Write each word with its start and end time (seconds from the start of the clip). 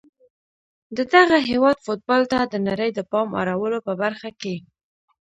د 0.97 0.99
دغه 1.13 1.37
هیواد 1.49 1.77
فوتبال 1.85 2.21
ته 2.31 2.39
د 2.43 2.55
نړۍ 2.67 2.89
د 2.93 2.99
پام 3.11 3.27
اړولو 3.41 3.77
په 3.87 3.93
برخه 4.01 4.29
کې 4.41 4.55